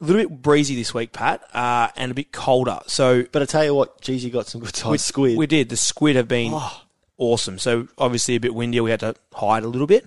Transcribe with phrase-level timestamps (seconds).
[0.00, 2.80] a little bit breezy this week, Pat, uh, and a bit colder.
[2.86, 5.36] So But I tell you what, geez, you got some good sized squid.
[5.38, 5.68] we did.
[5.68, 6.82] The squid have been Oh.
[7.16, 7.58] awesome.
[7.58, 8.82] So obviously a bit windier.
[8.82, 10.06] We had to hide a little bit.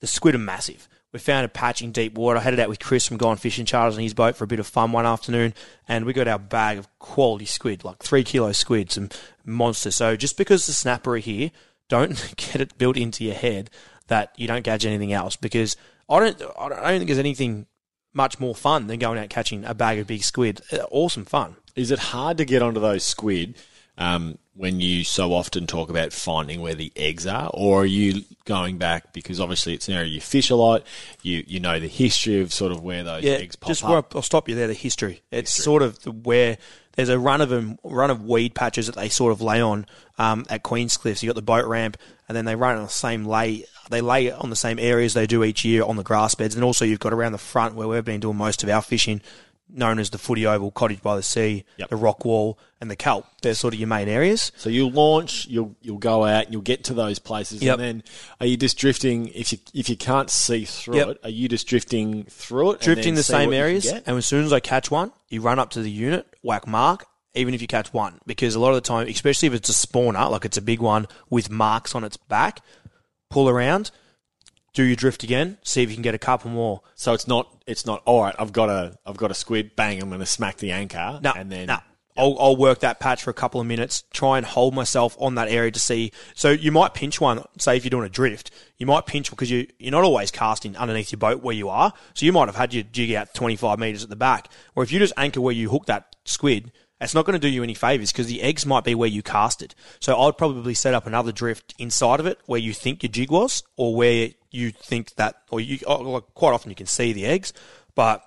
[0.00, 0.88] The squid are massive.
[1.12, 2.38] We found a patch in deep water.
[2.38, 4.60] I headed out with Chris from Gone Fishing Charters on his boat for a bit
[4.60, 5.54] of fun one afternoon,
[5.88, 9.08] and we got our bag of quality squid, like three kilo squid, some
[9.44, 9.96] monsters.
[9.96, 11.50] So just because the snapper are here,
[11.88, 13.70] don't get it built into your head
[14.06, 15.76] that you don't catch anything else because
[16.08, 16.40] I don't.
[16.58, 17.66] I don't think there's anything
[18.12, 20.60] much more fun than going out catching a bag of big squid.
[20.72, 21.56] Uh, Awesome fun.
[21.76, 23.56] Is it hard to get onto those squid
[24.00, 28.24] um, when you so often talk about finding where the eggs are, or are you
[28.46, 30.82] going back because obviously it's an area you fish a lot,
[31.22, 34.16] you you know the history of sort of where those yeah, eggs pop just up?
[34.16, 34.66] I'll stop you there.
[34.66, 35.22] The history.
[35.30, 36.58] It's sort of the, where
[36.96, 39.86] there's a run of them, run of weed patches that they sort of lay on
[40.18, 41.22] um, at Queenscliff.
[41.22, 41.96] You got the boat ramp,
[42.28, 43.64] and then they run on the same lay.
[43.90, 46.64] They lay on the same areas they do each year on the grass beds, and
[46.64, 49.20] also you've got around the front where we've been doing most of our fishing,
[49.72, 51.88] known as the Footy Oval, Cottage by the Sea, Yep.
[51.90, 53.26] the Rock Wall, and the Kelp.
[53.42, 54.52] They're sort of your main areas.
[54.56, 57.78] So you'll launch, you'll you'll go out, and you'll get to those places, Yep.
[57.78, 58.02] and then
[58.40, 59.28] are you just drifting?
[59.28, 61.08] If you if you can't see through Yep.
[61.08, 62.80] it, are you just drifting through it?
[62.80, 65.40] drifting the same what you can areas, and as soon as I catch one, you
[65.42, 68.70] run up to the unit, whack mark, even if you catch one, because a lot
[68.70, 71.94] of the time, especially if it's a spawner, like it's a big one with marks
[71.94, 72.60] on its back,
[73.30, 73.90] pull around,
[74.72, 76.82] do your drift again, see if you can get a couple more.
[76.94, 78.34] So it's not it's not all right.
[78.38, 79.76] I've got a I've got a squid.
[79.76, 80.00] Bang!
[80.00, 81.20] I'm going to smack the anchor.
[81.22, 81.78] No, and then no.
[82.16, 85.36] I'll, I'll work that patch for a couple of minutes, try and hold myself on
[85.36, 86.12] that area to see.
[86.34, 89.50] So you might pinch one, say if you're doing a drift, you might pinch because
[89.50, 91.92] you, you're not always casting underneath your boat where you are.
[92.14, 94.48] So you might have had your jig out 25 metres at the back.
[94.74, 97.48] Or if you just anchor where you hook that squid, it's not going to do
[97.48, 99.74] you any favours because the eggs might be where you cast it.
[100.00, 103.30] So I'd probably set up another drift inside of it where you think your jig
[103.30, 107.12] was or where you think that, or you, oh, like quite often you can see
[107.12, 107.52] the eggs,
[107.94, 108.22] but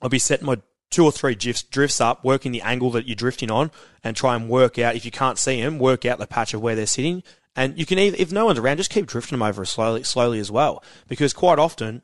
[0.00, 0.58] I'll be setting my
[0.90, 3.70] two or three drifts, drifts up, working the angle that you're drifting on,
[4.04, 6.62] and try and work out if you can't see them, work out the patch of
[6.62, 7.22] where they're sitting.
[7.56, 10.38] And you can either, if no one's around, just keep drifting them over slowly, slowly
[10.38, 12.02] as well, because quite often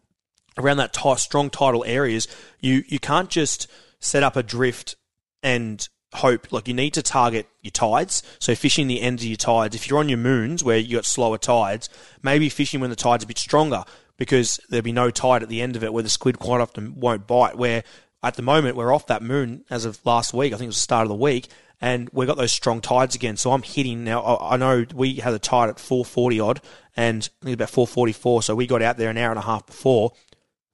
[0.59, 2.27] around that tight, strong tidal areas,
[2.61, 3.69] you you can't just
[4.01, 4.97] set up a drift
[5.45, 6.51] and hope.
[6.51, 8.23] Like you need to target your tides.
[8.41, 9.77] So fishing the ends of your tides.
[9.77, 11.89] If you're on your moons where you got slower tides,
[12.23, 13.85] maybe fishing when the tide's a bit stronger
[14.17, 16.99] because there'll be no tide at the end of it where the squid quite often
[16.99, 17.57] won't bite.
[17.57, 17.85] Where
[18.23, 20.53] at the moment we're off that moon as of last week.
[20.53, 21.49] I think it was the start of the week.
[21.81, 24.39] And we've got those strong tides again, so I'm hitting now.
[24.41, 26.61] I know we had a tide at 440 odd,
[26.97, 28.43] and I think about 444.
[28.43, 30.13] So we got out there an hour and a half before,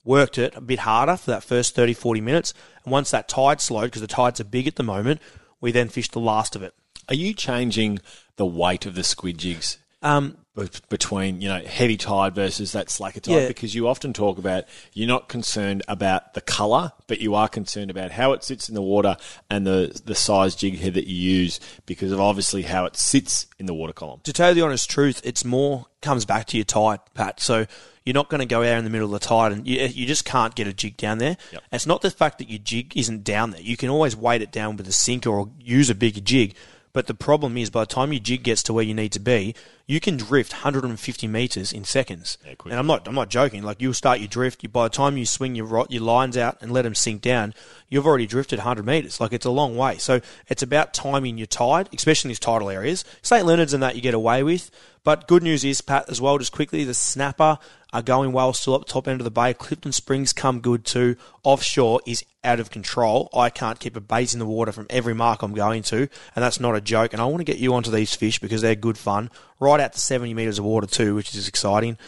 [0.05, 2.55] worked it a bit harder for that first 30, 40 minutes.
[2.85, 5.21] And once that tide slowed, because the tides are big at the moment,
[5.61, 6.75] we then fished the last of it.
[7.09, 7.99] Are you changing
[8.37, 10.39] the weight of the squid jigs Um,
[10.89, 13.33] between you know heavy tide versus that slacker tide?
[13.33, 13.49] Yeah.
[13.49, 17.91] Because you often talk about you're not concerned about the color, but you are concerned
[17.91, 19.17] about how it sits in the water
[19.49, 23.47] and the the size jig head that you use because of obviously how it sits
[23.59, 24.21] in the water column.
[24.25, 27.41] to tell you the honest truth, it's more comes back to your tide, Pat.
[27.41, 27.67] So
[28.05, 29.91] you're not going to go out in the middle of the tide, and you, eh,
[29.93, 31.37] you just can't get a jig down there.
[31.53, 31.63] Yep.
[31.73, 33.61] It's not the fact that your jig isn't down there.
[33.61, 36.55] You can always weight it down with a sinker or use a bigger jig.
[36.93, 39.21] But the problem is, by the time your jig gets to where you need to
[39.21, 39.55] be,
[39.87, 42.39] you can drift 150 meters in seconds.
[42.59, 42.73] quick.
[42.73, 43.63] and I'm not, I'm not joking.
[43.63, 44.63] Like you'll start your drift.
[44.63, 47.55] You, by the time you swing your your lines out and let them sink down,
[47.89, 49.21] you've already drifted 100 meters.
[49.21, 49.99] Like it's a long way.
[49.99, 53.05] So it's about timing your tide, especially in these tidal areas.
[53.23, 53.47] St.
[53.47, 54.71] Leonard's and that you get away with.
[55.03, 57.59] But good news is, Pat, as well, just quickly, the snapper
[57.93, 59.55] are going well still up top end of the bay.
[59.55, 61.17] Clifton Springs come good too.
[61.43, 63.29] Offshore is out of control.
[63.35, 66.43] I can't keep a bait in the water from every mark I'm going to, and
[66.43, 67.13] that's not a joke.
[67.13, 69.31] And I want to get you onto these fish because they're good fun.
[69.59, 71.99] Right out to 70 metres of water too, which is exciting,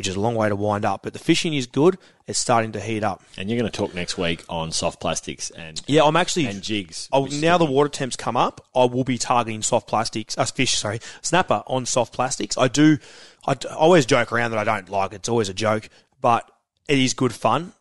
[0.00, 1.02] which is a long way to wind up.
[1.02, 1.98] But the fishing is good.
[2.26, 3.22] It's starting to heat up.
[3.36, 6.62] And you're going to talk next week on soft plastics and Yeah, I'm actually and
[6.62, 7.06] jigs.
[7.12, 10.46] Oh, which now the water temps come up, I will be targeting soft plastics, uh,
[10.46, 12.56] fish, sorry, snapper on soft plastics.
[12.56, 12.96] I do,
[13.46, 15.16] I always joke around that I don't like it.
[15.16, 15.90] It's always a joke,
[16.22, 16.50] but
[16.88, 17.74] it is good fun.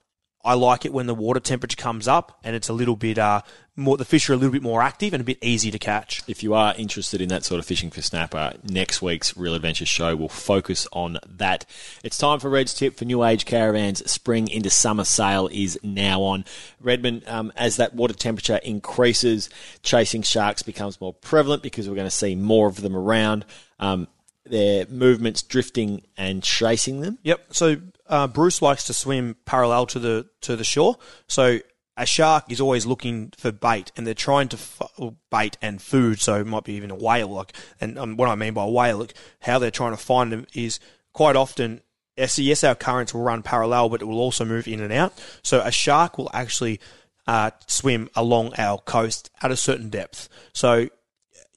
[0.43, 3.41] I like it when the water temperature comes up and it's a little bit uh,
[3.75, 3.97] more.
[3.97, 6.23] The fish are a little bit more active and a bit easy to catch.
[6.27, 9.85] If you are interested in that sort of fishing for snapper, next week's Real Adventure
[9.85, 11.65] show will focus on that.
[12.03, 14.09] It's time for Red's tip for New Age Caravans.
[14.09, 16.45] Spring into summer sale is now on.
[16.79, 19.49] Redmond, um, as that water temperature increases,
[19.83, 23.45] chasing sharks becomes more prevalent because we're going to see more of them around.
[23.77, 24.07] Um,
[24.45, 27.19] their movements drifting and chasing them.
[27.23, 27.53] Yep.
[27.53, 27.77] So
[28.09, 30.97] uh, Bruce likes to swim parallel to the to the shore.
[31.27, 31.59] So
[31.95, 36.19] a shark is always looking for bait, and they're trying to f- bait and food.
[36.19, 37.27] So it might be even a whale.
[37.27, 40.47] Like, and um, what I mean by whale, look, how they're trying to find them
[40.53, 40.79] is
[41.13, 41.81] quite often.
[42.17, 45.13] Yes, our currents will run parallel, but it will also move in and out.
[45.41, 46.81] So a shark will actually
[47.27, 50.27] uh, swim along our coast at a certain depth.
[50.51, 50.89] So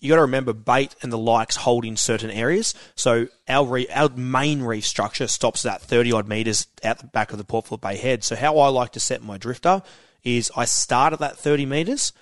[0.03, 2.75] you got to remember bait and the likes hold in certain areas.
[2.97, 7.31] So our re- our main reef structure stops at 30 odd meters out the back
[7.31, 8.25] of the Port Phillip Bay head.
[8.25, 9.81] So how I like to set my drifter
[10.25, 12.13] is I start at that 30 meters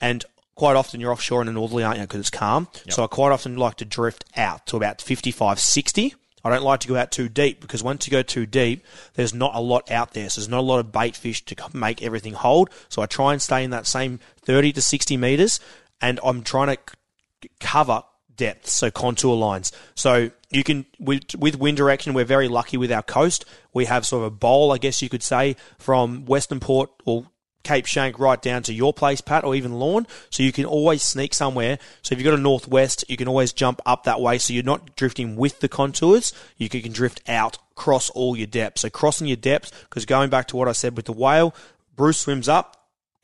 [0.00, 0.24] and
[0.54, 2.04] quite often you're offshore in the northerly, aren't you?
[2.04, 2.68] Because it's calm.
[2.90, 6.14] So I quite often like to drift out to about 55, 60.
[6.44, 8.84] I don't like to go out too deep because once you go too deep,
[9.14, 10.30] there's not a lot out there.
[10.30, 12.70] So there's not a lot of bait fish to make everything hold.
[12.88, 15.58] So I try and stay in that same 30 to 60 meters
[16.00, 16.78] and I'm trying to
[17.60, 18.02] cover
[18.34, 19.72] depth, so contour lines.
[19.94, 23.44] So you can with with wind direction, we're very lucky with our coast.
[23.72, 27.26] We have sort of a bowl, I guess you could say, from Western Port or
[27.66, 30.06] Cape Schanck right down to your place, Pat, or even Lorne.
[30.30, 31.80] So you can always sneak somewhere.
[32.02, 34.38] So if you've got a northwest, you can always jump up that way.
[34.38, 36.32] So you're not drifting with the contours.
[36.56, 38.82] You can, drift out, cross all your depths.
[38.82, 41.56] So crossing your depths, because going back to what I said with the whale,
[41.96, 42.75] Bruce swims up,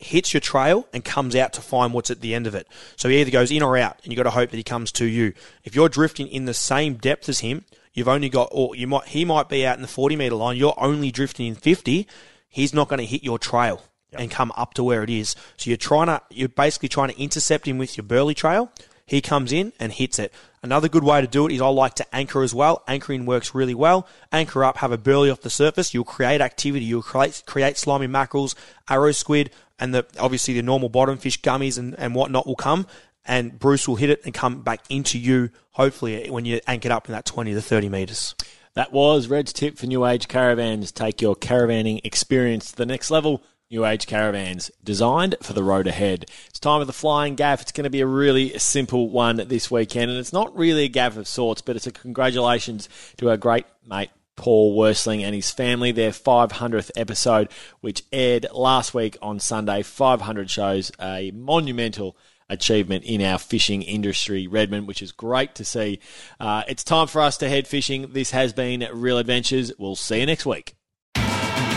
[0.03, 2.67] hits your trail and comes out to find what's at the end of it.
[2.95, 4.91] So he either goes in or out, and you've got to hope that he comes
[4.93, 5.33] to you.
[5.63, 9.07] If you're drifting in the same depth as him, you've only got, or you might,
[9.07, 12.07] he might be out in the 40 meter line, you're only drifting in 50,
[12.49, 15.35] he's not going to hit your trail and come up to where it is.
[15.57, 18.71] So you're trying to, you're basically trying to intercept him with your burley trail.
[19.05, 20.33] He comes in and hits it.
[20.61, 22.83] Another good way to do it is I like to anchor as well.
[22.87, 24.07] Anchoring works really well.
[24.31, 25.93] Anchor up, have a burley off the surface.
[25.93, 26.85] You'll create activity.
[26.85, 28.55] You'll create, create slimy mackerels,
[28.89, 32.87] arrow squid, and the obviously the normal bottom fish gummies and, and whatnot will come.
[33.25, 37.07] And Bruce will hit it and come back into you, hopefully, when you're anchored up
[37.07, 38.35] in that 20 to 30 metres.
[38.73, 40.91] That was Red's tip for New Age Caravans.
[40.91, 43.41] Take your caravanning experience to the next level.
[43.69, 46.25] New Age Caravans, designed for the road ahead.
[46.47, 47.61] It's time for the flying gaff.
[47.61, 50.89] It's going to be a really simple one this weekend, and it's not really a
[50.89, 52.87] gaff of sorts, but it's a congratulations
[53.17, 57.49] to our great mate Paul Worsteling and his family, their 500th episode,
[57.81, 59.83] which aired last week on Sunday.
[59.83, 62.17] 500 shows, a monumental
[62.49, 65.99] achievement in our fishing industry, Redmond, which is great to see.
[66.39, 68.11] Uh, it's time for us to head fishing.
[68.11, 69.71] This has been Real Adventures.
[69.77, 70.75] We'll see you next week.